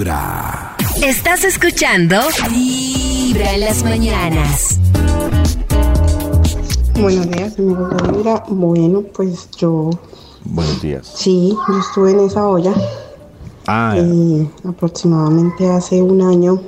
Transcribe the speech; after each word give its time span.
Vibra. 0.00 0.76
Estás 1.02 1.42
escuchando 1.44 2.16
Vibra 2.50 3.54
en 3.54 3.60
las 3.60 3.82
mañanas. 3.82 4.78
Buenos 7.00 7.30
días, 7.30 7.58
amigos 7.58 7.96
de 7.96 8.12
Vibra. 8.12 8.44
Bueno, 8.48 9.02
pues 9.14 9.48
yo 9.52 9.88
Buenos 10.44 10.82
días. 10.82 11.10
sí, 11.14 11.56
yo 11.66 11.78
estuve 11.78 12.10
en 12.10 12.20
esa 12.20 12.46
olla 12.46 12.74
Ah, 13.66 13.96
y 13.96 14.50
aproximadamente 14.68 15.70
hace 15.70 16.02
un 16.02 16.20
año 16.20 16.60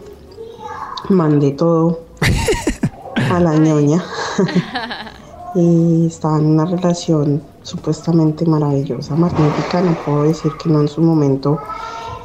mandé 1.11 1.51
todo 1.51 2.01
a 3.31 3.41
la 3.41 3.57
ñoña 3.57 4.03
y 5.55 6.07
estaba 6.07 6.39
en 6.39 6.47
una 6.47 6.65
relación 6.65 7.43
supuestamente 7.63 8.47
maravillosa, 8.47 9.15
magnífica. 9.17 9.83
No 9.83 9.93
puedo 10.07 10.23
decir 10.23 10.51
que 10.63 10.71
no 10.71 10.81
en 10.81 10.89
su 10.89 11.03
momento 11.03 11.59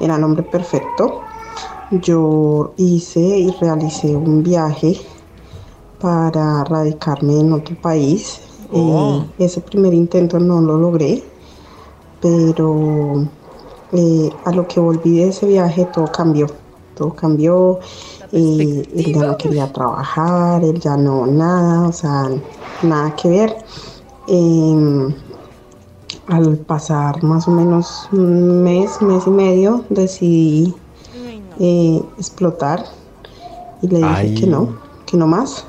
era 0.03 0.15
el 0.17 0.23
hombre 0.23 0.43
perfecto. 0.43 1.21
Yo 1.91 2.73
hice 2.77 3.19
y 3.19 3.51
realicé 3.61 4.15
un 4.15 4.43
viaje 4.43 4.99
para 5.99 6.63
radicarme 6.63 7.39
en 7.39 7.53
otro 7.53 7.75
país. 7.81 8.41
Oh. 8.71 9.23
Eh, 9.39 9.45
ese 9.45 9.61
primer 9.61 9.93
intento 9.93 10.39
no 10.39 10.59
lo 10.59 10.77
logré, 10.77 11.23
pero 12.21 13.27
eh, 13.91 14.29
a 14.45 14.51
lo 14.51 14.67
que 14.67 14.79
volví 14.79 15.19
de 15.19 15.29
ese 15.29 15.45
viaje 15.45 15.85
todo 15.93 16.11
cambió. 16.11 16.47
Todo 16.95 17.13
cambió. 17.13 17.79
eh, 18.31 18.83
él 18.95 19.13
ya 19.13 19.27
no 19.27 19.37
quería 19.37 19.71
trabajar, 19.71 20.63
él 20.63 20.79
ya 20.79 20.97
no 20.97 21.27
nada, 21.27 21.87
o 21.87 21.93
sea, 21.93 22.29
nada 22.81 23.15
que 23.15 23.29
ver. 23.29 23.55
Al 26.27 26.57
pasar 26.57 27.21
más 27.23 27.47
o 27.47 27.51
menos 27.51 28.07
un 28.11 28.63
mes, 28.63 29.01
mes 29.01 29.27
y 29.27 29.29
medio, 29.29 29.83
decidí 29.89 30.73
eh, 31.59 32.01
explotar 32.17 32.85
y 33.81 33.87
le 33.87 33.97
dije 33.97 34.09
Ay. 34.09 34.35
que 34.35 34.47
no, 34.47 34.77
que 35.05 35.17
no 35.17 35.27
más, 35.27 35.65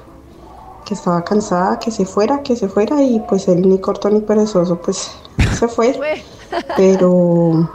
que 0.84 0.94
estaba 0.94 1.24
cansada, 1.24 1.78
que 1.78 1.90
se 1.90 2.06
fuera, 2.06 2.42
que 2.42 2.56
se 2.56 2.68
fuera 2.68 3.02
y 3.02 3.20
pues 3.28 3.48
él 3.48 3.68
ni 3.68 3.78
corto 3.78 4.08
ni 4.10 4.20
perezoso 4.20 4.80
pues 4.80 5.10
se 5.58 5.68
fue. 5.68 5.98
Pero 6.76 7.68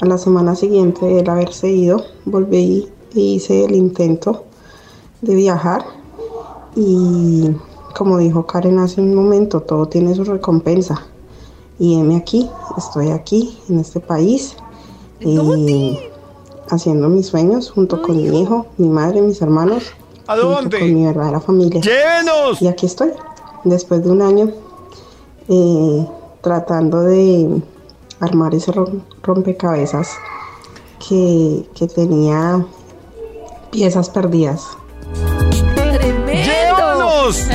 a 0.00 0.06
la 0.06 0.18
semana 0.18 0.54
siguiente 0.54 1.04
de 1.04 1.20
él 1.20 1.28
haberse 1.28 1.68
ido, 1.68 2.02
volví 2.24 2.88
e 3.14 3.20
hice 3.20 3.64
el 3.64 3.74
intento 3.74 4.44
de 5.20 5.34
viajar 5.34 5.84
y 6.74 7.50
como 7.94 8.18
dijo 8.18 8.46
Karen 8.46 8.78
hace 8.80 9.00
un 9.00 9.14
momento, 9.14 9.60
todo 9.60 9.86
tiene 9.86 10.14
su 10.14 10.24
recompensa. 10.24 11.06
Y 11.78 11.98
heme 11.98 12.16
aquí, 12.16 12.48
estoy 12.76 13.10
aquí, 13.10 13.58
en 13.68 13.80
este 13.80 14.00
país, 14.00 14.56
eh, 15.20 16.10
haciendo 16.70 17.08
mis 17.08 17.26
sueños 17.26 17.70
junto 17.70 18.00
con 18.00 18.16
mi 18.16 18.40
hijo, 18.40 18.66
mi 18.78 18.88
madre, 18.88 19.20
mis 19.22 19.40
hermanos, 19.42 19.84
¿A 20.26 20.34
junto 20.34 20.48
dónde? 20.48 20.78
con 20.78 20.94
mi 20.94 21.04
verdadera 21.04 21.40
familia. 21.40 21.80
¡Llévenos! 21.80 22.62
Y 22.62 22.68
aquí 22.68 22.86
estoy, 22.86 23.10
después 23.64 24.04
de 24.04 24.10
un 24.10 24.22
año, 24.22 24.50
eh, 25.48 26.08
tratando 26.42 27.00
de 27.02 27.60
armar 28.20 28.54
ese 28.54 28.72
rom- 28.72 29.02
rompecabezas 29.22 30.10
que, 31.08 31.68
que 31.74 31.86
tenía 31.88 32.64
piezas 33.70 34.08
perdidas. 34.10 34.64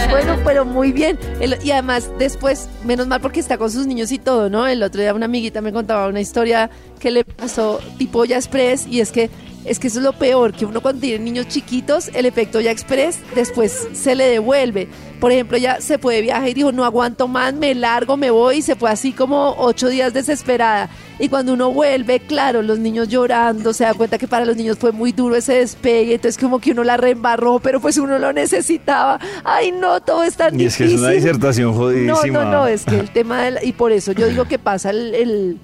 Bueno, 0.10 0.36
pero 0.44 0.66
muy 0.66 0.92
bien. 0.92 1.20
Y 1.64 1.72
además, 1.72 2.10
después, 2.18 2.68
menos 2.86 3.06
mal 3.06 3.22
porque 3.22 3.40
está 3.40 3.58
con 3.58 3.70
sus 3.70 3.86
niños 3.86 4.12
y 4.12 4.18
todo, 4.18 4.50
¿no? 4.50 4.66
El 4.66 4.82
otro 4.82 5.02
día 5.02 5.14
una 5.14 5.26
amiguita 5.26 5.62
me 5.62 5.72
contaba 5.72 6.08
una 6.08 6.22
historia 6.22 6.72
que 7.00 7.12
le 7.12 7.24
pasó 7.26 7.80
tipo 7.98 8.26
ya 8.26 8.36
express 8.38 8.86
y 8.88 9.00
es 9.00 9.12
que 9.12 9.30
es 9.66 9.78
que 9.78 9.88
eso 9.88 10.00
es 10.00 10.06
lo 10.06 10.14
peor, 10.14 10.54
que 10.54 10.66
uno 10.66 10.80
cuando 10.82 11.02
tiene 11.02 11.24
niños 11.24 11.50
chiquitos, 11.50 12.10
el 12.14 12.26
efecto 12.26 12.62
ya 12.62 12.72
express 12.72 13.20
después 13.36 13.90
se 13.92 14.16
le 14.16 14.24
devuelve. 14.26 14.88
Por 15.20 15.34
ejemplo, 15.34 15.58
ya 15.58 15.82
se 15.82 15.98
fue 15.98 16.16
de 16.16 16.22
viaje 16.22 16.52
y 16.52 16.54
dijo, 16.54 16.72
no 16.72 16.86
aguanto 16.86 17.28
más, 17.28 17.54
me 17.54 17.76
largo, 17.76 18.16
me 18.16 18.32
voy 18.32 18.58
y 18.60 18.62
se 18.62 18.78
fue 18.78 18.90
así 18.90 19.12
como 19.12 19.56
ocho 19.60 19.90
días 19.90 20.14
desesperada. 20.14 20.90
Y 21.20 21.28
cuando 21.28 21.52
uno 21.54 21.72
vuelve, 21.74 22.22
claro, 22.22 22.62
los 22.62 22.80
niños 22.80 23.10
llorando, 23.10 23.74
se 23.74 23.84
da 23.84 23.94
cuenta 23.94 24.18
que 24.18 24.30
para 24.30 24.46
los 24.46 24.56
niños 24.56 24.78
fue 24.80 24.94
muy 24.94 25.12
duro 25.12 25.36
ese 25.36 25.56
despegue, 25.56 26.16
entonces 26.16 26.42
como 26.42 26.60
que 26.60 26.72
uno 26.72 26.86
la 26.86 26.96
reembarró, 26.96 27.60
pero 27.60 27.82
pues 27.82 27.98
uno 27.98 28.18
lo 28.18 28.32
necesitaba. 28.32 29.20
Ay, 29.44 29.74
no, 29.74 30.00
todo 30.02 30.24
es 30.24 30.38
tan 30.38 30.58
Y 30.58 30.64
es 30.66 30.78
que 30.78 30.86
difícil. 30.86 30.96
es 30.96 31.02
una 31.06 31.12
disertación 31.12 31.72
No, 31.72 31.78
jodidísima. 31.78 32.46
no, 32.46 32.52
no, 32.52 32.68
es 32.68 32.86
que 32.86 32.98
el 32.98 33.12
tema 33.12 33.44
del... 33.44 33.60
Y 33.62 33.74
por 33.74 33.92
eso 33.92 34.14
yo 34.14 34.28
digo 34.30 34.46
que 34.46 34.58
pasa 34.58 34.92
el, 34.92 35.14
el- 35.14 35.58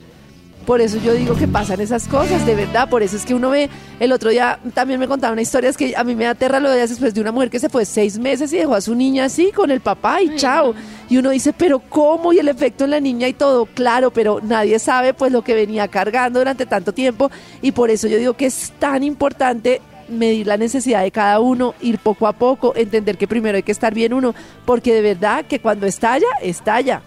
Por 0.66 0.82
eso 0.82 0.98
yo 0.98 1.14
digo 1.14 1.36
que 1.36 1.48
pasan 1.48 1.80
esas 1.80 2.08
cosas, 2.08 2.46
de 2.46 2.56
verdad. 2.56 2.90
Por 2.90 3.04
eso 3.04 3.16
es 3.16 3.26
que 3.26 3.36
uno 3.36 3.52
ve... 3.52 3.70
El 4.00 4.12
otro 4.12 4.30
día 4.30 4.60
también 4.74 5.00
me 5.00 5.08
contaron 5.08 5.34
una 5.34 5.42
historia, 5.42 5.70
es 5.70 5.78
que 5.78 5.96
a 5.96 6.04
mí 6.04 6.16
me 6.16 6.28
aterra 6.28 6.60
lo 6.60 6.70
de 6.70 6.78
ellas 6.78 6.90
después 6.90 7.14
de 7.14 7.22
una 7.22 7.32
mujer 7.32 7.50
que 7.50 7.60
se 7.60 7.70
fue 7.70 7.86
seis 7.86 8.20
meses 8.20 8.52
y 8.52 8.58
dejó 8.58 8.76
a 8.76 8.82
su 8.82 8.94
niña 8.94 9.26
así 9.26 9.52
con 9.54 9.72
el 9.72 9.80
papá 9.80 10.22
y 10.22 10.36
chao. 10.36 10.74
Y 11.10 11.18
uno 11.18 11.30
dice, 11.30 11.54
pero 11.54 11.80
¿cómo? 11.80 12.34
Y 12.34 12.40
el 12.40 12.50
efecto 12.50 12.84
en 12.84 12.92
la 12.92 13.00
niña 13.00 13.28
y 13.28 13.34
todo, 13.34 13.68
claro, 13.68 14.12
pero 14.12 14.42
nadie 14.44 14.80
sabe 14.80 15.14
pues 15.14 15.32
lo 15.32 15.44
que 15.44 15.54
venía 15.54 15.88
cargando 15.88 16.40
durante 16.40 16.66
tanto 16.66 16.94
tiempo. 16.94 17.32
Y 17.62 17.72
por 17.72 17.90
eso 17.90 18.08
yo 18.08 18.18
digo 18.18 18.34
que 18.34 18.48
es 18.48 18.74
tan 18.80 19.04
importante 19.04 19.82
medir 20.10 20.48
la 20.48 20.58
necesidad 20.58 21.04
de 21.04 21.12
cada 21.12 21.40
uno, 21.40 21.74
ir 21.82 22.00
poco 22.00 22.28
a 22.28 22.34
poco, 22.34 22.74
entender 22.76 23.18
que 23.18 23.28
primero 23.28 23.56
hay 23.56 23.64
que 23.64 23.72
estar 23.72 23.94
bien 23.94 24.14
uno, 24.14 24.36
porque 24.66 24.94
de 24.94 25.02
verdad 25.02 25.46
que 25.46 25.60
cuando 25.60 25.86
estalla, 25.86 26.28
estalla. 26.42 27.02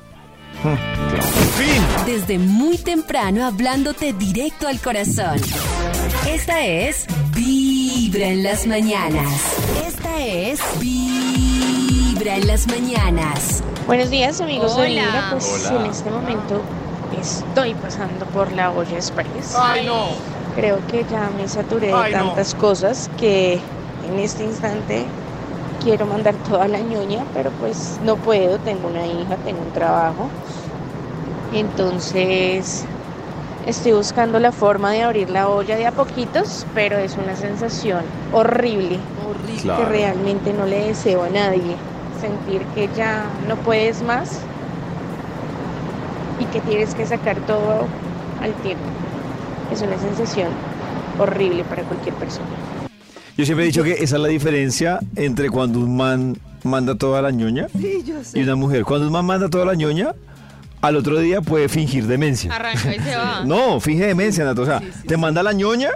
¡Fin! 1.59 1.83
Desde 2.07 2.39
muy 2.39 2.79
temprano 2.79 3.45
hablándote 3.45 4.13
directo 4.13 4.69
al 4.69 4.81
corazón. 4.81 5.41
Esta 6.29 6.65
es 6.65 7.05
Vibra 7.35 8.27
en 8.27 8.45
las 8.45 8.65
mañanas. 8.69 9.27
Esta 9.85 10.21
es 10.25 10.61
Vibra 10.79 12.37
en 12.37 12.47
las 12.47 12.69
mañanas. 12.69 13.65
Buenos 13.89 14.09
días 14.09 14.41
amigos 14.41 14.77
de 14.77 14.83
Hola. 14.83 15.03
Vibra, 15.03 15.29
pues 15.33 15.67
Hola. 15.69 15.81
en 15.81 15.91
este 15.91 16.11
momento 16.11 16.63
estoy 17.21 17.75
pasando 17.75 18.25
por 18.27 18.53
la 18.53 18.71
olla 18.71 18.95
express. 18.95 19.57
¡Ay, 19.59 19.85
no! 19.85 20.11
Creo 20.55 20.79
que 20.87 21.05
ya 21.11 21.29
me 21.37 21.49
saturé 21.49 21.89
de 21.89 21.93
no. 21.93 22.09
tantas 22.11 22.55
cosas 22.55 23.11
que 23.19 23.55
en 24.09 24.19
este 24.21 24.45
instante 24.45 25.05
quiero 25.83 26.07
mandar 26.07 26.37
toda 26.49 26.69
la 26.69 26.79
ñoña, 26.79 27.25
pero 27.35 27.51
pues 27.51 27.99
no 28.05 28.15
puedo, 28.15 28.59
tengo 28.59 28.87
una 28.87 29.05
hija, 29.07 29.35
tengo 29.45 29.61
un 29.61 29.73
trabajo. 29.73 30.31
Entonces 31.53 32.85
estoy 33.67 33.93
buscando 33.93 34.39
la 34.39 34.53
forma 34.53 34.93
de 34.93 35.03
abrir 35.03 35.31
la 35.31 35.49
olla 35.49 35.77
de 35.77 35.87
a 35.87 35.93
poquitos, 35.93 36.67
pero 36.75 36.99
es 36.99 37.17
una 37.17 37.37
sensación 37.37 38.01
horrible 38.33 38.99
Horrible. 39.27 39.63
Claro. 39.63 39.85
que 39.85 39.89
realmente 39.91 40.53
no 40.53 40.67
le 40.67 40.87
deseo 40.89 41.23
a 41.25 41.29
nadie. 41.29 41.77
Sentir 42.21 42.63
que 42.75 42.89
ya 42.97 43.25
no 43.49 43.57
puedes 43.57 44.03
más 44.03 44.41
y 46.41 46.45
que 46.47 46.61
tienes 46.61 46.95
que 46.95 47.07
sacar 47.07 47.37
todo 47.47 47.87
al 48.41 48.53
tiempo. 48.63 48.85
Es 49.73 49.83
una 49.83 49.99
sensación 49.99 50.49
horrible 51.19 51.65
para 51.65 51.83
cualquier 51.83 52.15
persona. 52.15 52.47
Yo 53.37 53.45
siempre 53.45 53.65
he 53.65 53.67
dicho 53.69 53.85
que 53.85 53.93
esa 53.93 54.17
es 54.17 54.23
la 54.23 54.29
diferencia 54.29 54.99
entre 55.17 55.49
cuando 55.51 55.79
un 55.79 55.97
man 55.97 56.37
manda 56.65 56.97
toda 56.97 57.23
la 57.23 57.31
ñoña 57.31 57.69
Sí, 57.79 58.05
y 58.35 58.43
una 58.43 58.57
mujer. 58.57 58.85
Cuando 58.85 59.07
un 59.07 59.13
man 59.13 59.25
manda 59.27 59.49
toda 59.49 59.65
la 59.65 59.75
ñoña, 59.75 60.13
al 60.81 60.97
otro 60.97 61.19
día 61.19 61.41
puede 61.41 61.69
fingir 61.69 62.07
demencia. 62.07 62.55
Arranca 62.55 62.95
y 62.95 62.99
se 63.01 63.17
va. 63.17 63.43
No, 63.47 63.81
finge 63.81 64.07
demencia, 64.07 64.45
Nato. 64.45 64.63
O 64.63 64.67
sea, 64.67 64.81
te 65.07 65.17
manda 65.17 65.43
la 65.43 65.53
ñoña, 65.53 65.91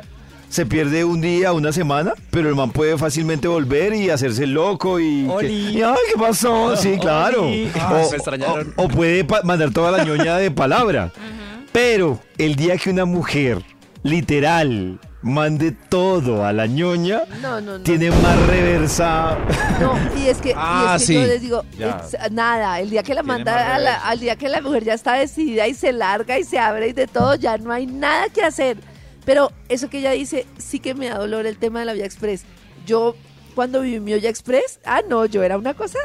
se 0.49 0.67
pierde 0.67 1.05
un 1.05 1.21
día, 1.21 1.53
una 1.53 1.73
semana, 1.73 2.13
pero 2.31 2.49
el 2.49 2.55
man 2.55 2.71
puede 2.71 2.99
fácilmente 2.99 3.49
volver 3.49 3.95
y 3.95 4.11
hacerse 4.11 4.47
loco 4.47 5.01
y... 5.01 5.27
que- 5.41 5.49
y, 5.51 5.83
ay, 5.83 5.95
¿qué 6.13 6.19
pasó? 6.21 6.77
Sí, 6.77 6.97
claro. 7.01 7.47
Ah, 7.81 8.03
O, 8.05 8.11
me 8.11 8.17
extrañaron. 8.17 8.75
o- 8.77 8.85
o 8.85 8.89
puede 8.89 9.27
mandar 9.45 9.71
toda 9.73 9.91
la 9.91 10.05
ñoña 10.05 10.37
de 10.37 10.51
palabra. 10.51 11.11
Pero 11.73 12.21
el 12.37 12.55
día 12.57 12.77
que 12.77 12.91
una 12.91 13.07
mujer, 13.07 13.63
literal, 14.03 14.99
mande 15.23 15.71
todo 15.73 16.45
a 16.45 16.53
la 16.53 16.67
ñoña, 16.67 17.23
No, 17.41 17.61
no, 17.61 17.79
no. 17.79 17.85
tiene 17.85 18.11
más 18.11 18.47
reversa. 18.47 19.39
No, 19.81 19.95
y 20.21 20.29
es 20.29 20.39
que, 20.39 20.51
y 20.51 20.55
Ah, 20.57 20.95
es 20.97 21.03
que 21.03 21.07
sí. 21.07 21.15
yo 21.15 21.21
les 21.27 21.41
digo, 21.41 21.65
es- 21.79 22.31
nada, 22.33 22.81
el 22.81 22.91
día 22.91 23.03
que 23.03 23.15
la 23.15 23.23
manda, 23.23 23.75
a 23.75 23.79
la- 23.79 23.95
al 23.97 24.19
día 24.21 24.37
que 24.37 24.49
la 24.49 24.61
mujer 24.61 24.85
ya 24.85 24.95
está 24.95 25.15
decidida 25.15 25.67
y 25.69 25.75
se 25.75 25.93
larga 25.93 26.39
y 26.39 26.45
se 26.45 26.59
abre 26.59 26.89
y 26.89 26.93
de 26.93 27.07
todo, 27.07 27.35
ya 27.37 27.57
no 27.59 27.73
hay 27.73 27.87
nada 27.87 28.29
que 28.31 28.43
hacer. 28.43 28.77
Pero 29.25 29.53
eso 29.69 29.89
que 29.89 29.99
ella 30.01 30.11
dice, 30.11 30.47
sí 30.59 30.81
que 30.81 30.95
me 30.95 31.09
da 31.09 31.19
dolor 31.19 31.47
el 31.47 31.57
tema 31.57 31.79
de 31.81 31.85
la 31.87 31.93
Vía 31.93 32.05
Express. 32.05 32.43
Yo, 32.87 33.15
cuando 33.55 33.81
viví 33.83 34.01
mi 34.01 34.15
Olla 34.15 34.29
Express, 34.29 34.81
ah, 34.85 35.03
no, 35.09 35.27
yo 35.27 35.43
era 35.43 35.57
una 35.59 35.75
cosa 35.75 35.99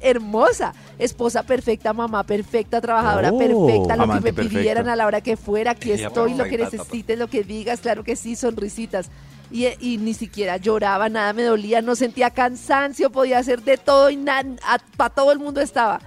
hermosa. 0.00 0.74
Esposa 0.98 1.42
perfecta, 1.42 1.92
mamá 1.92 2.24
perfecta, 2.24 2.80
trabajadora 2.80 3.30
Oh, 3.32 3.38
perfecta, 3.38 3.96
lo 3.96 4.12
que 4.12 4.20
me 4.20 4.32
pidieran 4.32 4.84
perfecta. 4.84 4.92
a 4.92 4.96
la 4.96 5.06
hora 5.06 5.20
que 5.20 5.36
fuera, 5.36 5.72
aquí 5.72 5.92
Ella 5.92 6.08
estoy, 6.08 6.34
lo 6.34 6.44
que 6.44 6.58
necesites, 6.58 7.18
lo 7.18 7.28
que 7.28 7.42
digas, 7.44 7.80
claro 7.80 8.04
que 8.04 8.16
sí, 8.16 8.36
sonrisitas. 8.36 9.10
Y, 9.50 9.66
y 9.80 9.98
ni 9.98 10.14
siquiera 10.14 10.58
lloraba, 10.58 11.08
nada 11.08 11.32
me 11.32 11.42
dolía, 11.42 11.82
no 11.82 11.96
sentía 11.96 12.30
cansancio, 12.30 13.10
podía 13.10 13.38
hacer 13.38 13.62
de 13.62 13.76
todo 13.78 14.08
y 14.10 14.18
para 14.96 15.10
todo 15.14 15.32
el 15.32 15.38
mundo 15.38 15.60
estaba. 15.60 16.00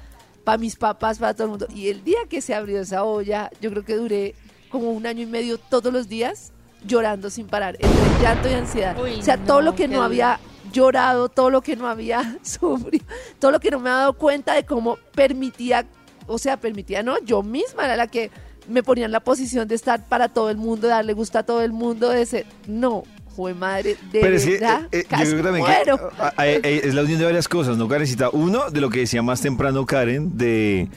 Para 0.46 0.58
mis 0.58 0.76
papás, 0.76 1.20
para 1.20 1.34
todo 1.34 1.46
el 1.46 1.50
mundo. 1.52 1.68
Y 1.74 1.90
el 1.90 2.04
día 2.04 2.20
que 2.30 2.42
se 2.42 2.54
abrió 2.54 2.82
esa 2.82 3.04
olla, 3.04 3.50
yo 3.62 3.70
creo 3.72 3.84
que 3.84 3.96
duré 3.96 4.36
como 4.70 4.92
un 4.92 5.06
año 5.06 5.22
y 5.24 5.26
medio 5.26 5.58
todos 5.58 5.92
los 5.92 6.08
días 6.10 6.52
llorando 6.86 7.30
sin 7.30 7.48
parar, 7.48 7.76
entre 7.80 8.22
llanto 8.22 8.50
y 8.50 8.54
ansiedad. 8.54 8.98
Uy, 9.02 9.20
o 9.20 9.24
sea, 9.24 9.38
todo 9.38 9.60
no, 9.60 9.72
lo 9.72 9.76
que 9.76 9.88
no 9.88 10.04
había 10.04 10.40
llorado, 10.74 11.30
todo 11.30 11.50
lo 11.50 11.62
que 11.62 11.78
no 11.78 11.88
había 11.88 12.38
sufrido, 12.44 13.06
todo 13.40 13.52
lo 13.52 13.60
que 13.60 13.72
no 13.72 13.80
me 13.80 13.90
había 13.90 14.00
dado 14.00 14.14
cuenta 14.14 14.54
de 14.54 14.66
cómo 14.66 14.98
permitía, 15.16 15.86
o 16.28 16.38
sea, 16.38 16.58
permitía, 16.58 17.04
no, 17.04 17.18
yo 17.24 17.44
misma 17.44 17.86
era 17.86 17.96
la 17.96 18.08
que 18.08 18.32
me 18.68 18.84
ponía 18.84 19.06
en 19.06 19.12
la 19.12 19.20
posición 19.22 19.68
de 19.68 19.76
estar 19.76 20.06
para 20.08 20.30
todo 20.30 20.50
el 20.50 20.58
mundo, 20.58 20.88
de 20.88 20.94
darle 20.94 21.14
gusto 21.14 21.38
a 21.38 21.44
todo 21.44 21.62
el 21.62 21.72
mundo, 21.72 22.10
de 22.10 22.26
ser, 22.26 22.46
no, 22.68 23.04
fue 23.36 23.54
madre, 23.54 23.98
de 24.12 24.20
Pero 24.22 24.36
es 24.36 24.46
que, 24.46 24.52
verdad, 24.52 24.88
eh, 24.92 25.00
eh, 25.00 25.04
yo 25.04 25.10
casi 25.10 25.24
creo 25.24 25.38
que 25.38 25.44
también 25.44 25.66
muero. 25.66 25.98
que, 25.98 26.16
ah, 26.20 26.48
eh, 26.48 26.82
es 26.84 26.94
la 26.94 27.02
unión 27.02 27.20
de 27.20 27.26
varias 27.26 27.48
cosas, 27.48 27.78
¿no, 27.78 27.88
Karencita? 27.88 28.30
Uno, 28.30 28.70
de 28.70 28.82
lo 28.82 28.90
que 28.90 29.00
decía 29.00 29.22
más 29.22 29.42
temprano 29.42 29.86
Karen, 29.86 30.38
de, 30.38 30.88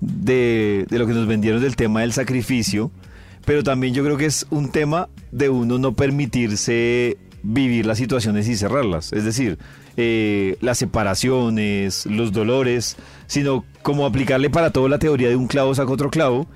de, 0.00 0.86
de 0.88 0.98
lo 0.98 1.06
que 1.06 1.12
nos 1.12 1.26
vendieron 1.26 1.62
del 1.62 1.76
tema 1.76 2.00
del 2.00 2.12
sacrificio, 2.12 2.90
pero 3.44 3.62
también 3.62 3.94
yo 3.94 4.04
creo 4.04 4.16
que 4.16 4.26
es 4.26 4.46
un 4.50 4.70
tema 4.70 5.08
de 5.30 5.48
uno 5.48 5.78
no 5.78 5.94
permitirse 5.94 7.16
vivir 7.44 7.86
las 7.86 7.98
situaciones 7.98 8.48
y 8.48 8.56
cerrarlas. 8.56 9.12
Es 9.12 9.24
decir, 9.24 9.58
eh, 9.96 10.56
las 10.60 10.78
separaciones, 10.78 12.06
los 12.06 12.32
dolores, 12.32 12.96
sino 13.26 13.64
como 13.82 14.06
aplicarle 14.06 14.50
para 14.50 14.70
todo 14.70 14.88
la 14.88 14.98
teoría 14.98 15.28
de 15.28 15.36
un 15.36 15.46
clavo 15.46 15.74
saca 15.74 15.92
otro 15.92 16.10
clavo. 16.10 16.46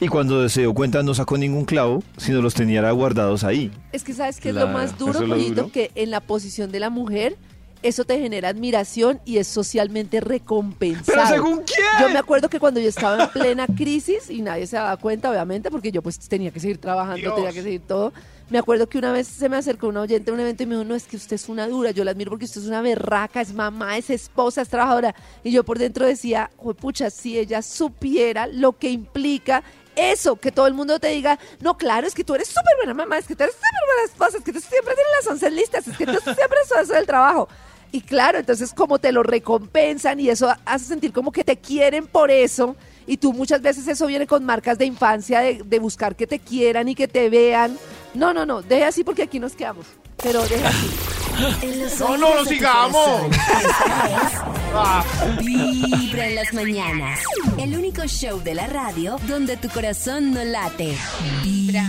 Y 0.00 0.06
cuando 0.08 0.48
se 0.48 0.60
dio 0.60 0.74
cuenta 0.74 1.02
no 1.02 1.12
sacó 1.12 1.36
ningún 1.38 1.64
clavo, 1.64 2.02
sino 2.16 2.40
los 2.40 2.54
tenía 2.54 2.88
guardados 2.92 3.42
ahí. 3.44 3.72
Es 3.92 4.04
que 4.04 4.14
sabes 4.14 4.40
que 4.40 4.50
es 4.50 4.54
lo 4.54 4.68
más 4.68 4.96
duro, 4.96 5.10
eso 5.12 5.22
es 5.24 5.28
lo 5.28 5.34
Pollito, 5.34 5.54
duro. 5.62 5.72
que 5.72 5.90
en 5.96 6.10
la 6.10 6.20
posición 6.20 6.70
de 6.70 6.80
la 6.80 6.88
mujer 6.88 7.36
eso 7.82 8.04
te 8.04 8.18
genera 8.18 8.48
admiración 8.48 9.20
y 9.24 9.38
es 9.38 9.46
socialmente 9.46 10.20
recompensado. 10.20 11.06
¿Pero 11.06 11.26
según 11.26 11.64
quién? 11.64 11.86
Yo 12.00 12.08
me 12.08 12.18
acuerdo 12.18 12.48
que 12.48 12.58
cuando 12.58 12.80
yo 12.80 12.88
estaba 12.88 13.24
en 13.24 13.30
plena 13.30 13.66
crisis 13.66 14.30
y 14.30 14.42
nadie 14.42 14.66
se 14.66 14.76
daba 14.76 14.96
cuenta, 14.96 15.30
obviamente, 15.30 15.70
porque 15.70 15.92
yo 15.92 16.02
pues 16.02 16.18
tenía 16.18 16.50
que 16.50 16.60
seguir 16.60 16.78
trabajando, 16.78 17.20
Dios. 17.20 17.34
tenía 17.34 17.52
que 17.52 17.62
seguir 17.62 17.82
todo. 17.82 18.12
Me 18.50 18.58
acuerdo 18.58 18.88
que 18.88 18.96
una 18.96 19.12
vez 19.12 19.28
se 19.28 19.48
me 19.50 19.56
acercó 19.56 19.88
una 19.88 20.00
oyente 20.00 20.30
a 20.30 20.34
un 20.34 20.40
evento 20.40 20.62
y 20.62 20.66
me 20.66 20.74
dijo, 20.74 20.84
no, 20.84 20.94
es 20.94 21.04
que 21.04 21.16
usted 21.16 21.36
es 21.36 21.48
una 21.50 21.68
dura, 21.68 21.90
yo 21.90 22.02
la 22.02 22.12
admiro 22.12 22.30
porque 22.30 22.46
usted 22.46 22.62
es 22.62 22.66
una 22.66 22.80
berraca, 22.80 23.42
es 23.42 23.52
mamá, 23.52 23.98
es 23.98 24.08
esposa, 24.08 24.62
es 24.62 24.68
trabajadora. 24.70 25.14
Y 25.44 25.52
yo 25.52 25.64
por 25.64 25.78
dentro 25.78 26.06
decía, 26.06 26.50
pucha, 26.80 27.10
si 27.10 27.38
ella 27.38 27.60
supiera 27.60 28.46
lo 28.46 28.72
que 28.72 28.88
implica 28.88 29.62
eso, 29.98 30.36
que 30.36 30.50
todo 30.50 30.66
el 30.66 30.74
mundo 30.74 30.98
te 30.98 31.08
diga, 31.08 31.38
no, 31.60 31.76
claro, 31.76 32.06
es 32.06 32.14
que 32.14 32.24
tú 32.24 32.34
eres 32.34 32.48
súper 32.48 32.74
buena 32.78 32.94
mamá, 32.94 33.18
es 33.18 33.26
que 33.26 33.36
tú 33.36 33.42
eres 33.42 33.54
súper 33.54 33.70
buena 33.86 34.10
esposa, 34.10 34.38
es 34.38 34.44
que 34.44 34.52
tú 34.52 34.60
siempre 34.60 34.94
tienes 34.94 35.12
las 35.18 35.26
once 35.32 35.50
listas, 35.50 35.88
es 35.88 35.96
que 35.96 36.06
tú 36.06 36.18
siempre 36.22 36.58
haces 36.64 36.96
el 36.96 37.06
trabajo. 37.06 37.48
Y 37.92 38.02
claro, 38.02 38.38
entonces 38.38 38.74
como 38.74 38.98
te 38.98 39.12
lo 39.12 39.22
recompensan 39.22 40.20
y 40.20 40.28
eso 40.28 40.52
hace 40.64 40.84
sentir 40.84 41.12
como 41.12 41.32
que 41.32 41.44
te 41.44 41.56
quieren 41.56 42.06
por 42.06 42.30
eso. 42.30 42.76
Y 43.06 43.16
tú 43.16 43.32
muchas 43.32 43.62
veces 43.62 43.88
eso 43.88 44.06
viene 44.06 44.26
con 44.26 44.44
marcas 44.44 44.76
de 44.76 44.84
infancia, 44.84 45.40
de, 45.40 45.62
de 45.64 45.78
buscar 45.78 46.14
que 46.14 46.26
te 46.26 46.38
quieran 46.38 46.88
y 46.88 46.94
que 46.94 47.08
te 47.08 47.30
vean. 47.30 47.78
No, 48.14 48.34
no, 48.34 48.44
no, 48.44 48.60
deje 48.62 48.84
así 48.84 49.04
porque 49.04 49.22
aquí 49.22 49.40
nos 49.40 49.54
quedamos. 49.54 49.86
Pero 50.22 50.42
deja 50.46 50.68
así. 50.68 50.90
No, 52.00 52.16
no, 52.16 52.32
tu 52.38 52.46
sigamos. 52.46 53.30
Vibra 55.40 56.26
en 56.26 56.34
las 56.34 56.52
mañanas. 56.52 57.20
El 57.56 57.76
único 57.76 58.04
show 58.06 58.42
de 58.42 58.54
la 58.54 58.66
radio 58.66 59.18
donde 59.28 59.56
tu 59.56 59.68
corazón 59.68 60.32
no 60.32 60.42
late. 60.42 60.96
Vibra. 61.44 61.86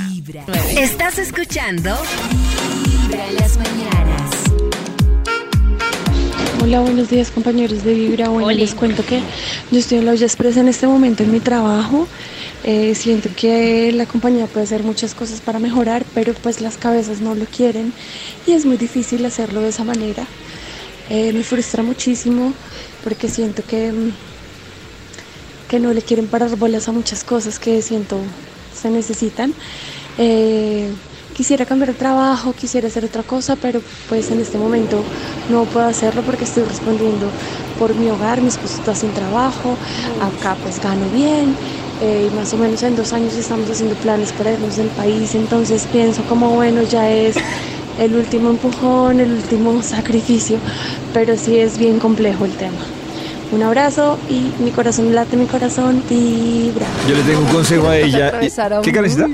Estás 0.77 1.17
escuchando 1.17 1.97
Vibra 2.85 3.27
en 3.27 3.35
las 3.37 3.57
mañanas. 3.57 4.48
Hola, 6.61 6.81
buenos 6.81 7.09
días 7.09 7.31
compañeros 7.31 7.85
de 7.85 7.93
Vibra. 7.93 8.27
Bueno, 8.27 8.47
Oli. 8.47 8.57
les 8.59 8.75
cuento 8.75 9.05
que 9.05 9.21
yo 9.71 9.79
estoy 9.79 9.99
en 9.99 10.05
la 10.05 10.11
olla 10.11 10.25
expresa 10.25 10.59
en 10.59 10.67
este 10.67 10.87
momento 10.87 11.23
en 11.23 11.31
mi 11.31 11.39
trabajo. 11.39 12.05
Eh, 12.65 12.95
siento 12.95 13.29
que 13.33 13.93
la 13.93 14.05
compañía 14.05 14.45
puede 14.45 14.65
hacer 14.65 14.83
muchas 14.83 15.15
cosas 15.15 15.39
para 15.39 15.59
mejorar, 15.59 16.05
pero 16.13 16.33
pues 16.33 16.59
las 16.59 16.77
cabezas 16.77 17.21
no 17.21 17.33
lo 17.33 17.45
quieren 17.45 17.93
y 18.45 18.51
es 18.51 18.65
muy 18.65 18.75
difícil 18.75 19.25
hacerlo 19.25 19.61
de 19.61 19.69
esa 19.69 19.85
manera. 19.85 20.27
Eh, 21.09 21.31
me 21.31 21.43
frustra 21.43 21.81
muchísimo 21.81 22.53
porque 23.05 23.29
siento 23.29 23.63
que, 23.65 23.93
mm, 23.93 24.11
que 25.69 25.79
no 25.79 25.93
le 25.93 26.01
quieren 26.01 26.27
parar 26.27 26.53
bolas 26.57 26.89
a 26.89 26.91
muchas 26.91 27.23
cosas 27.23 27.57
que 27.57 27.81
siento 27.81 28.17
se 28.79 28.89
necesitan. 28.89 29.53
Eh, 30.17 30.89
quisiera 31.39 31.65
cambiar 31.65 31.91
de 31.91 31.97
trabajo, 31.97 32.51
quisiera 32.51 32.89
hacer 32.89 33.05
otra 33.05 33.23
cosa, 33.23 33.55
pero 33.55 33.81
pues 34.09 34.29
en 34.29 34.41
este 34.41 34.57
momento 34.57 35.01
no 35.49 35.63
puedo 35.63 35.85
hacerlo 35.85 36.21
porque 36.21 36.43
estoy 36.43 36.63
respondiendo 36.63 37.27
por 37.79 37.95
mi 37.95 38.09
hogar, 38.09 38.41
mi 38.41 38.49
esposo 38.49 38.75
está 38.75 38.93
sin 38.93 39.13
trabajo, 39.13 39.77
acá 40.21 40.57
pues 40.61 40.81
gano 40.81 41.05
bien, 41.13 41.55
eh, 42.01 42.27
y 42.29 42.35
más 42.35 42.53
o 42.53 42.57
menos 42.57 42.83
en 42.83 42.97
dos 42.97 43.13
años 43.13 43.35
estamos 43.35 43.69
haciendo 43.69 43.95
planes 43.95 44.33
para 44.33 44.51
irnos 44.51 44.75
del 44.75 44.89
país, 44.89 45.33
entonces 45.33 45.87
pienso 45.89 46.23
como 46.23 46.49
bueno, 46.49 46.83
ya 46.83 47.09
es 47.09 47.37
el 47.99 48.15
último 48.15 48.49
empujón, 48.49 49.21
el 49.21 49.31
último 49.31 49.81
sacrificio, 49.95 50.57
pero 51.13 51.37
sí 51.37 51.57
es 51.57 51.77
bien 51.77 51.99
complejo 51.99 52.43
el 52.43 52.51
tema. 52.57 52.81
Un 53.53 53.63
abrazo 53.63 54.17
y 54.29 54.51
mi 54.61 54.71
corazón 54.71 55.15
late, 55.15 55.37
mi 55.37 55.45
corazón 55.45 56.03
vibra. 56.09 56.85
Yo 57.07 57.15
le 57.15 57.23
tengo 57.23 57.39
un 57.39 57.47
consejo 57.47 57.87
a 57.87 57.97
ella. 57.97 58.41
¿Qué. 58.41 58.91
Karencita? 58.91 59.29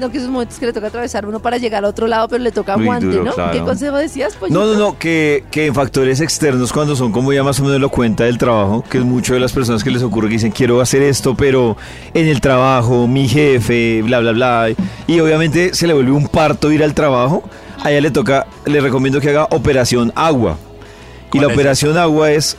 No, 0.00 0.10
que 0.10 0.16
esos 0.16 0.30
momentos 0.30 0.58
que 0.58 0.66
le 0.66 0.72
toca 0.72 0.86
atravesar 0.86 1.26
uno 1.26 1.40
para 1.40 1.58
llegar 1.58 1.84
a 1.84 1.88
otro 1.88 2.06
lado, 2.06 2.26
pero 2.26 2.42
le 2.42 2.52
toca 2.52 2.76
Muy 2.76 2.86
aguante, 2.86 3.06
duro, 3.06 3.24
¿no? 3.24 3.34
claro. 3.34 3.52
¿Qué 3.52 3.60
consejo 3.60 3.96
decías, 3.96 4.34
pues? 4.38 4.50
No, 4.50 4.64
no, 4.64 4.74
no, 4.74 4.98
que, 4.98 5.44
que 5.50 5.66
en 5.66 5.74
factores 5.74 6.20
externos, 6.20 6.72
cuando 6.72 6.96
son 6.96 7.12
como 7.12 7.32
ya 7.32 7.44
más 7.44 7.60
o 7.60 7.64
menos 7.64 7.80
lo 7.80 7.90
cuenta 7.90 8.24
del 8.24 8.38
trabajo, 8.38 8.82
que 8.88 8.98
es 8.98 9.04
mucho 9.04 9.34
de 9.34 9.40
las 9.40 9.52
personas 9.52 9.84
que 9.84 9.90
les 9.90 10.02
ocurre 10.02 10.28
que 10.28 10.34
dicen 10.34 10.52
quiero 10.52 10.80
hacer 10.80 11.02
esto, 11.02 11.34
pero 11.34 11.76
en 12.14 12.26
el 12.28 12.40
trabajo, 12.40 13.06
mi 13.06 13.28
jefe, 13.28 14.00
bla, 14.02 14.20
bla, 14.20 14.32
bla, 14.32 14.68
y 15.06 15.20
obviamente 15.20 15.74
se 15.74 15.86
le 15.86 15.92
vuelve 15.92 16.12
un 16.12 16.28
parto 16.28 16.72
ir 16.72 16.82
al 16.82 16.94
trabajo, 16.94 17.42
a 17.82 17.90
ella 17.90 18.00
le 18.00 18.10
toca, 18.10 18.46
le 18.64 18.80
recomiendo 18.80 19.20
que 19.20 19.28
haga 19.28 19.48
operación 19.50 20.12
agua. 20.14 20.56
Y 21.28 21.30
¿Cuál 21.32 21.42
la 21.42 21.48
es 21.48 21.54
operación 21.58 21.98
agua 21.98 22.32
es 22.32 22.56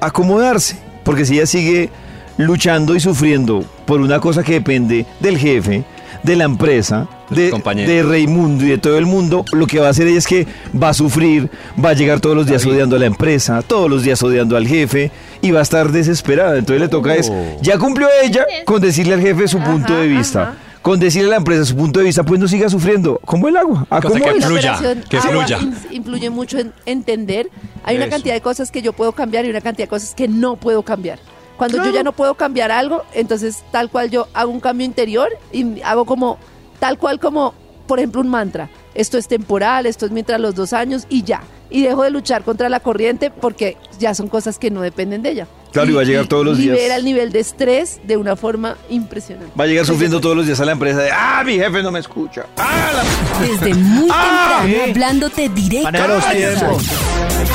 acomodarse, 0.00 0.78
porque 1.04 1.24
si 1.24 1.36
ella 1.36 1.46
sigue 1.46 1.90
luchando 2.38 2.94
y 2.94 3.00
sufriendo 3.00 3.64
por 3.86 4.00
una 4.00 4.20
cosa 4.20 4.42
que 4.42 4.52
depende 4.52 5.06
del 5.20 5.38
jefe, 5.38 5.84
de 6.26 6.36
la 6.36 6.44
empresa, 6.44 7.08
De 7.30 7.50
de, 7.86 8.02
Raimundo 8.02 8.64
y 8.64 8.68
de 8.68 8.78
todo 8.78 8.98
el 8.98 9.06
mundo, 9.06 9.44
lo 9.52 9.66
que 9.66 9.80
va 9.80 9.86
a 9.86 9.90
hacer 9.90 10.06
ella 10.06 10.18
es 10.18 10.26
que 10.26 10.46
va 10.80 10.90
a 10.90 10.94
sufrir, 10.94 11.48
va 11.82 11.90
a 11.90 11.92
llegar 11.94 12.20
todos 12.20 12.36
los 12.36 12.46
días 12.46 12.62
David. 12.62 12.74
odiando 12.74 12.96
a 12.96 12.98
la 12.98 13.06
empresa, 13.06 13.62
todos 13.62 13.88
los 13.88 14.02
días 14.02 14.22
odiando 14.22 14.56
al 14.56 14.66
jefe 14.66 15.10
y 15.40 15.50
va 15.52 15.60
a 15.60 15.62
estar 15.62 15.90
desesperada. 15.90 16.58
Entonces 16.58 16.80
le 16.80 16.88
toca 16.88 17.14
es, 17.14 17.30
Oh. 17.30 17.58
ya 17.62 17.78
cumplió 17.78 18.08
ella 18.22 18.44
con 18.64 18.80
decirle 18.82 19.14
al 19.14 19.20
jefe 19.22 19.48
su 19.48 19.58
punto 19.60 19.94
de 19.96 20.06
vista. 20.08 20.42
ajá. 20.42 20.54
Con 20.82 21.00
decirle 21.00 21.26
a 21.26 21.30
la 21.30 21.36
empresa 21.38 21.64
su 21.64 21.74
punto 21.74 21.98
de 21.98 22.04
vista, 22.06 22.22
pues 22.22 22.38
no 22.38 22.46
siga 22.46 22.68
sufriendo, 22.68 23.18
como 23.24 23.48
el 23.48 23.56
agua. 23.56 23.84
Cosa 23.90 24.00
que 24.00 24.06
acomódese. 24.28 24.38
La 24.38 24.46
fluya, 24.76 25.02
que 25.08 25.20
fluya. 25.20 25.58
in- 25.58 25.74
influye 25.90 26.30
mucho 26.30 26.58
en 26.60 26.72
entender. 26.86 27.48
Hay 27.82 27.96
una 27.96 28.04
Eso. 28.04 28.12
cantidad 28.12 28.34
de 28.34 28.40
cosas 28.40 28.70
que 28.70 28.82
yo 28.82 28.92
puedo 28.92 29.10
cambiar 29.10 29.44
y 29.46 29.50
una 29.50 29.60
cantidad 29.60 29.86
de 29.86 29.88
cosas 29.90 30.14
que 30.14 30.28
no 30.28 30.54
puedo 30.54 30.82
cambiar. 30.84 31.18
Cuando 31.56 31.78
yo 31.84 31.90
ya 31.90 32.02
no 32.02 32.12
puedo 32.12 32.34
cambiar 32.34 32.70
algo, 32.70 33.02
entonces 33.14 33.64
tal 33.70 33.90
cual 33.90 34.10
yo 34.10 34.28
hago 34.34 34.50
un 34.50 34.60
cambio 34.60 34.84
interior 34.84 35.28
y 35.52 35.80
hago 35.82 36.04
como, 36.04 36.38
tal 36.80 36.98
cual 36.98 37.18
como, 37.18 37.54
por 37.86 37.98
ejemplo, 37.98 38.20
un 38.20 38.28
mantra. 38.28 38.68
Esto 38.94 39.18
es 39.18 39.28
temporal, 39.28 39.86
esto 39.86 40.06
es 40.06 40.12
mientras 40.12 40.40
los 40.40 40.54
dos 40.54 40.72
años 40.72 41.06
y 41.08 41.22
ya. 41.22 41.42
Y 41.68 41.82
dejo 41.82 42.04
de 42.04 42.10
luchar 42.10 42.44
contra 42.44 42.68
la 42.68 42.78
corriente 42.80 43.30
porque 43.30 43.76
ya 43.98 44.14
son 44.14 44.28
cosas 44.28 44.58
que 44.58 44.70
no 44.70 44.82
dependen 44.82 45.22
de 45.22 45.30
ella. 45.30 45.46
Claro, 45.72 45.90
y 45.90 45.94
va 45.94 46.02
a 46.02 46.04
llegar 46.04 46.26
todos 46.26 46.44
los 46.44 46.56
días. 46.56 46.76
Libera 46.76 46.96
el 46.96 47.04
nivel 47.04 47.32
de 47.32 47.40
estrés 47.40 48.00
de 48.04 48.16
una 48.16 48.36
forma 48.36 48.76
impresionante. 48.88 49.52
Va 49.58 49.64
a 49.64 49.66
llegar 49.66 49.84
sufriendo 49.84 50.20
todos 50.20 50.36
los 50.36 50.46
días 50.46 50.60
a 50.60 50.64
la 50.64 50.72
empresa 50.72 51.00
de, 51.00 51.10
ah, 51.12 51.42
mi 51.44 51.54
jefe 51.58 51.82
no 51.82 51.90
me 51.90 51.98
escucha. 51.98 52.46
Ah, 52.56 52.92
la- 52.94 53.46
Desde 53.46 53.74
muy 53.74 54.08
Ah, 54.10 54.60
temprano, 54.62 54.84
¿eh? 54.86 54.90
hablándote 54.90 55.48
directo 55.50 55.84
Maneja 55.90 56.08
los 56.08 56.30
tiempos. 56.30 56.84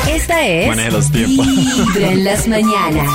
Esta 0.10 0.46
es 0.48 0.68
Maneja 0.68 0.92
los 0.92 1.12
tiempos. 1.12 1.48
Vibra 1.48 2.12
en 2.12 2.24
las 2.26 2.48
mañanas. 2.48 3.08